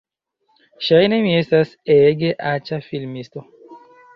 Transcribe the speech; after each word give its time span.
Ŝajne 0.87 1.19
mi 1.27 1.35
estas 1.41 1.75
ege 1.99 2.33
aĉa 2.55 2.81
filmisto 2.89 3.45